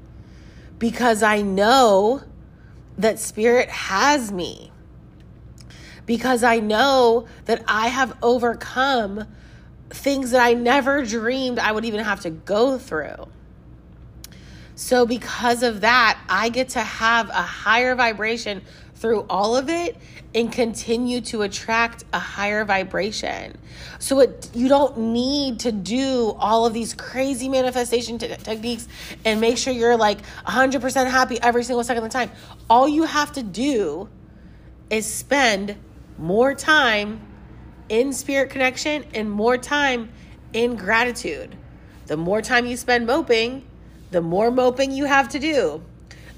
because 0.79 1.23
I 1.23 1.41
know 1.41 2.21
that 2.97 3.19
Spirit 3.19 3.69
has 3.69 4.31
me. 4.31 4.71
Because 6.05 6.43
I 6.43 6.59
know 6.59 7.27
that 7.45 7.63
I 7.67 7.87
have 7.87 8.15
overcome 8.21 9.25
things 9.89 10.31
that 10.31 10.41
I 10.41 10.53
never 10.53 11.03
dreamed 11.05 11.59
I 11.59 11.71
would 11.71 11.85
even 11.85 12.03
have 12.03 12.21
to 12.21 12.29
go 12.29 12.77
through. 12.77 13.27
So, 14.75 15.07
because 15.07 15.63
of 15.63 15.81
that, 15.81 16.19
I 16.29 16.49
get 16.49 16.69
to 16.69 16.81
have 16.81 17.29
a 17.29 17.41
higher 17.41 17.95
vibration 17.95 18.61
through 18.97 19.25
all 19.29 19.55
of 19.55 19.69
it 19.69 19.97
and 20.33 20.51
continue 20.51 21.21
to 21.21 21.43
attract 21.43 22.03
a 22.13 22.19
higher 22.19 22.65
vibration. 22.65 23.57
So 23.99 24.19
it 24.19 24.49
you 24.53 24.67
don't 24.67 24.97
need 24.97 25.61
to 25.61 25.71
do 25.71 26.35
all 26.39 26.65
of 26.65 26.73
these 26.73 26.93
crazy 26.93 27.49
manifestation 27.49 28.17
techniques 28.17 28.87
and 29.23 29.39
make 29.39 29.57
sure 29.57 29.73
you're 29.73 29.97
like 29.97 30.19
100% 30.45 31.09
happy 31.09 31.39
every 31.41 31.63
single 31.63 31.83
second 31.83 32.03
of 32.03 32.11
the 32.11 32.13
time. 32.13 32.31
All 32.69 32.87
you 32.87 33.03
have 33.03 33.31
to 33.33 33.43
do 33.43 34.09
is 34.89 35.05
spend 35.05 35.75
more 36.17 36.53
time 36.53 37.21
in 37.89 38.13
spirit 38.13 38.49
connection 38.49 39.05
and 39.13 39.29
more 39.29 39.57
time 39.57 40.09
in 40.53 40.75
gratitude. 40.75 41.55
The 42.07 42.17
more 42.17 42.41
time 42.41 42.65
you 42.65 42.77
spend 42.77 43.05
moping, 43.05 43.65
the 44.11 44.21
more 44.21 44.51
moping 44.51 44.91
you 44.91 45.05
have 45.05 45.29
to 45.29 45.39
do 45.39 45.83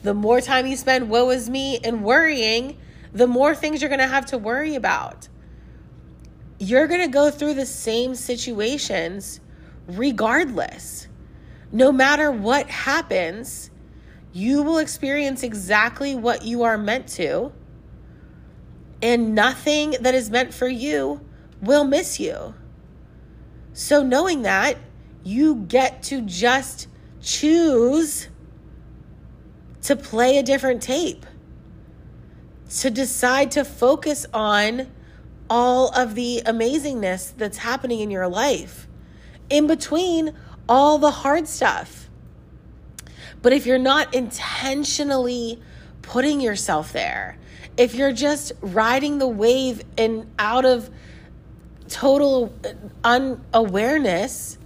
the 0.01 0.13
more 0.13 0.39
time 0.39 0.65
you 0.65 0.77
spend 0.77 1.09
woe 1.09 1.29
is 1.29 1.49
me 1.49 1.79
and 1.83 2.03
worrying, 2.03 2.77
the 3.11 3.27
more 3.27 3.53
things 3.53 3.81
you're 3.81 3.89
going 3.89 3.99
to 3.99 4.07
have 4.07 4.27
to 4.27 4.37
worry 4.37 4.75
about. 4.75 5.27
You're 6.57 6.87
going 6.87 7.01
to 7.01 7.07
go 7.07 7.31
through 7.31 7.55
the 7.55 7.65
same 7.65 8.15
situations 8.15 9.39
regardless. 9.87 11.07
No 11.71 11.91
matter 11.91 12.31
what 12.31 12.67
happens, 12.69 13.69
you 14.31 14.63
will 14.63 14.77
experience 14.77 15.43
exactly 15.43 16.15
what 16.15 16.43
you 16.43 16.63
are 16.63 16.77
meant 16.77 17.07
to, 17.09 17.51
and 19.01 19.33
nothing 19.33 19.95
that 20.01 20.13
is 20.13 20.29
meant 20.29 20.53
for 20.53 20.67
you 20.67 21.21
will 21.61 21.83
miss 21.83 22.19
you. 22.19 22.53
So, 23.73 24.03
knowing 24.03 24.41
that, 24.43 24.77
you 25.23 25.55
get 25.67 26.03
to 26.03 26.21
just 26.21 26.87
choose 27.21 28.29
to 29.83 29.95
play 29.95 30.37
a 30.37 30.43
different 30.43 30.81
tape, 30.81 31.25
to 32.69 32.89
decide 32.89 33.51
to 33.51 33.63
focus 33.63 34.25
on 34.33 34.87
all 35.49 35.89
of 35.89 36.15
the 36.15 36.41
amazingness 36.45 37.35
that's 37.35 37.57
happening 37.57 37.99
in 38.01 38.11
your 38.11 38.27
life 38.27 38.87
in 39.49 39.67
between 39.67 40.33
all 40.67 40.97
the 40.99 41.11
hard 41.11 41.47
stuff. 41.47 42.09
But 43.41 43.53
if 43.53 43.65
you're 43.65 43.79
not 43.79 44.13
intentionally 44.13 45.61
putting 46.01 46.41
yourself 46.41 46.93
there, 46.93 47.37
if 47.77 47.95
you're 47.95 48.11
just 48.11 48.51
riding 48.61 49.17
the 49.17 49.27
wave 49.27 49.81
and 49.97 50.29
out 50.37 50.65
of 50.65 50.89
total 51.89 52.53
uh, 52.63 52.73
unawareness, 53.03 54.57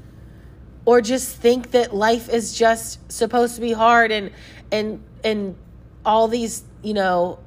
or 0.86 1.02
just 1.02 1.36
think 1.38 1.72
that 1.72 1.96
life 1.96 2.30
is 2.30 2.56
just 2.58 3.12
supposed 3.12 3.56
to 3.56 3.62
be 3.62 3.72
hard 3.72 4.12
and 4.12 4.32
and 4.72 5.04
and 5.24 5.56
all 6.06 6.28
these, 6.28 6.64
you 6.82 6.94
know, 6.94 7.40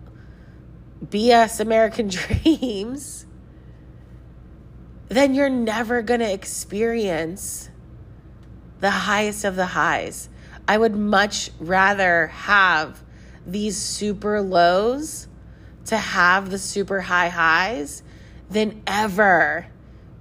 BS 1.05 1.61
American 1.61 2.09
dreams, 2.43 3.27
then 5.09 5.35
you're 5.35 5.51
never 5.51 6.03
going 6.03 6.21
to 6.21 6.33
experience 6.33 7.71
the 8.81 8.91
highest 8.91 9.45
of 9.45 9.57
the 9.57 9.67
highs. 9.67 10.29
I 10.69 10.79
would 10.79 10.97
much 10.97 11.51
rather 11.61 12.29
have 12.29 13.03
these 13.47 13.77
super 13.77 14.41
lows 14.41 15.29
to 15.87 15.97
have 15.97 16.51
the 16.51 16.59
super 16.59 17.03
high 17.03 17.29
highs 17.29 18.03
than 18.51 18.83
ever 18.87 19.67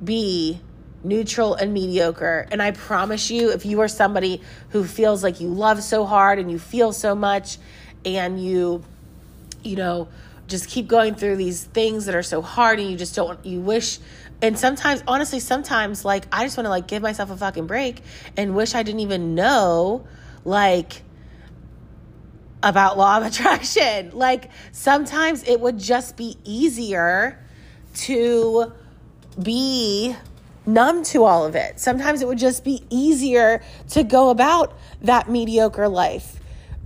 be 0.04 0.60
neutral, 1.06 1.54
and 1.54 1.74
mediocre. 1.74 2.48
And 2.52 2.62
I 2.62 2.72
promise 2.72 3.30
you, 3.30 3.52
if 3.52 3.66
you 3.66 3.80
are 3.82 3.88
somebody 3.88 4.42
who 4.70 4.84
feels 4.84 5.24
like 5.24 5.40
you 5.40 5.48
love 5.48 5.84
so 5.84 6.06
hard 6.06 6.40
and 6.40 6.52
you 6.52 6.60
feel 6.60 6.92
so 6.92 7.16
much 7.16 7.58
and 8.04 8.44
you, 8.44 8.84
you 9.64 9.76
know, 9.76 10.10
just 10.48 10.68
keep 10.68 10.88
going 10.88 11.16
through 11.16 11.38
these 11.38 11.64
things 11.64 12.06
that 12.08 12.16
are 12.16 12.24
so 12.24 12.42
hard 12.42 12.80
and 12.80 12.90
you 12.90 12.98
just 12.98 13.16
don't, 13.16 13.44
you 13.46 13.60
wish 13.60 14.00
and 14.42 14.60
sometimes 14.60 15.02
honestly 15.08 15.40
sometimes 15.40 16.04
like 16.04 16.26
i 16.30 16.44
just 16.44 16.58
want 16.58 16.66
to 16.66 16.70
like 16.70 16.88
give 16.88 17.02
myself 17.02 17.32
a 17.32 17.38
fucking 17.38 17.68
break 17.68 18.02
and 18.36 18.54
wish 18.54 18.76
i 18.76 18.84
didn't 18.84 19.00
even 19.00 19.34
know 19.34 20.06
like 20.44 21.02
about 22.62 22.98
law 22.98 23.18
of 23.18 23.26
attraction 23.28 24.12
like 24.12 24.52
sometimes 24.74 25.42
it 25.48 25.62
would 25.62 25.80
just 25.80 26.18
be 26.18 26.38
easier 26.44 27.45
to 27.96 28.74
be 29.42 30.16
numb 30.66 31.04
to 31.04 31.24
all 31.24 31.46
of 31.46 31.56
it. 31.56 31.80
Sometimes 31.80 32.22
it 32.22 32.28
would 32.28 32.38
just 32.38 32.64
be 32.64 32.84
easier 32.90 33.62
to 33.90 34.04
go 34.04 34.30
about 34.30 34.78
that 35.02 35.30
mediocre 35.30 35.88
life. 35.88 36.40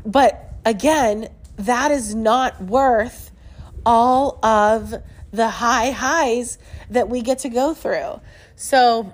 But 0.06 0.54
again, 0.66 1.30
that 1.58 1.92
is 1.92 2.16
not 2.16 2.62
worth 2.62 3.32
all 3.86 4.44
of 4.44 4.96
the 5.32 5.50
high 5.50 5.92
highs 5.92 6.58
that 6.90 7.10
we 7.10 7.22
get 7.22 7.40
to 7.40 7.50
go 7.50 7.74
through. 7.74 8.20
So 8.56 9.14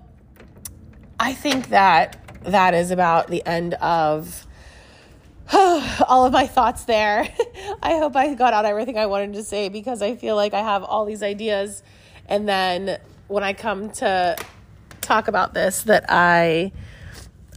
I 1.20 1.34
think 1.34 1.70
that 1.70 2.22
that 2.44 2.74
is 2.74 2.92
about 2.92 3.28
the 3.28 3.46
end 3.46 3.74
of 3.76 4.46
all 5.54 6.26
of 6.26 6.34
my 6.34 6.48
thoughts 6.48 6.86
there. 6.86 7.28
I 7.84 7.98
hope 7.98 8.16
I 8.16 8.34
got 8.34 8.54
out 8.54 8.66
everything 8.66 8.98
I 8.98 9.06
wanted 9.06 9.34
to 9.34 9.44
say 9.44 9.70
because 9.70 10.02
I 10.02 10.16
feel 10.16 10.36
like 10.36 10.54
I 10.54 10.62
have 10.62 10.84
all 10.84 11.06
these 11.06 11.24
ideas 11.24 11.84
and 12.28 12.48
then 12.48 13.00
when 13.28 13.44
I 13.44 13.54
come 13.54 13.90
to 13.92 14.36
talk 15.02 15.28
about 15.28 15.54
this 15.54 15.84
that 15.84 16.06
I 16.10 16.72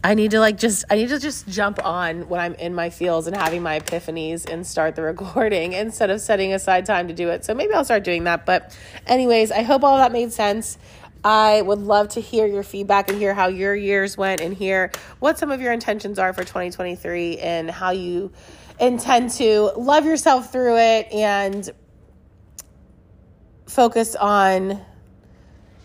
I 0.01 0.13
need 0.13 0.31
to 0.31 0.39
like 0.39 0.57
just 0.57 0.85
I 0.89 0.95
need 0.95 1.09
to 1.09 1.19
just 1.19 1.47
jump 1.47 1.83
on 1.83 2.29
when 2.29 2.39
I'm 2.39 2.53
in 2.55 2.73
my 2.73 2.89
fields 2.89 3.27
and 3.27 3.35
having 3.35 3.61
my 3.61 3.79
epiphanies 3.79 4.49
and 4.49 4.65
start 4.65 4.95
the 4.95 5.01
recording 5.13 5.73
instead 5.73 6.09
of 6.09 6.21
setting 6.21 6.53
aside 6.53 6.85
time 6.85 7.07
to 7.07 7.13
do 7.13 7.29
it. 7.29 7.43
So 7.43 7.53
maybe 7.53 7.73
I'll 7.73 7.83
start 7.83 8.03
doing 8.03 8.23
that. 8.23 8.45
But 8.45 8.77
anyways, 9.07 9.51
I 9.51 9.63
hope 9.63 9.83
all 9.83 9.97
that 9.97 10.11
made 10.11 10.31
sense. 10.31 10.77
I 11.23 11.61
would 11.61 11.79
love 11.79 12.09
to 12.09 12.21
hear 12.21 12.45
your 12.45 12.63
feedback 12.63 13.09
and 13.09 13.17
hear 13.17 13.33
how 13.33 13.47
your 13.47 13.75
years 13.75 14.17
went 14.17 14.41
and 14.41 14.53
hear 14.53 14.91
what 15.19 15.37
some 15.37 15.51
of 15.51 15.59
your 15.59 15.73
intentions 15.73 16.17
are 16.17 16.33
for 16.33 16.43
2023 16.43 17.39
and 17.39 17.69
how 17.69 17.91
you 17.91 18.31
intend 18.79 19.31
to 19.31 19.71
love 19.75 20.05
yourself 20.05 20.51
through 20.51 20.77
it 20.77 21.11
and 21.11 21.69
focus 23.67 24.15
on 24.15 24.79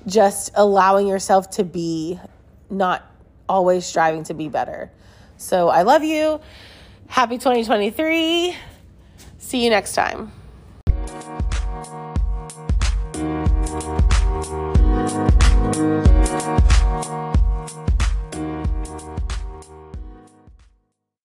just 0.06 0.52
allowing 0.54 1.06
yourself 1.06 1.50
to 1.50 1.64
be, 1.64 2.18
not 2.70 3.04
always 3.48 3.84
striving 3.84 4.22
to 4.24 4.34
be 4.34 4.48
better. 4.48 4.90
So 5.36 5.68
I 5.68 5.82
love 5.82 6.04
you. 6.04 6.40
Happy 7.08 7.38
2023. 7.38 8.56
See 9.38 9.64
you 9.64 9.70
next 9.70 9.94
time. 9.94 10.32